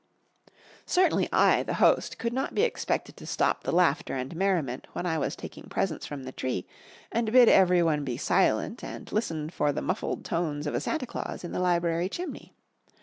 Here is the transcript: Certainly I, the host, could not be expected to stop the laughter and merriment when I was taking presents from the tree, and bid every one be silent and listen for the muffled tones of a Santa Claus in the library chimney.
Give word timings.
Certainly 0.87 1.29
I, 1.31 1.61
the 1.61 1.75
host, 1.75 2.17
could 2.17 2.33
not 2.33 2.55
be 2.55 2.63
expected 2.63 3.15
to 3.17 3.27
stop 3.27 3.61
the 3.61 3.71
laughter 3.71 4.15
and 4.15 4.35
merriment 4.35 4.87
when 4.93 5.05
I 5.05 5.19
was 5.19 5.35
taking 5.35 5.65
presents 5.65 6.07
from 6.07 6.23
the 6.23 6.31
tree, 6.31 6.65
and 7.11 7.31
bid 7.31 7.47
every 7.47 7.83
one 7.83 8.03
be 8.03 8.17
silent 8.17 8.83
and 8.83 9.11
listen 9.11 9.51
for 9.51 9.71
the 9.71 9.83
muffled 9.83 10.25
tones 10.25 10.65
of 10.65 10.73
a 10.73 10.79
Santa 10.79 11.05
Claus 11.05 11.43
in 11.43 11.51
the 11.51 11.59
library 11.59 12.09
chimney. 12.09 12.51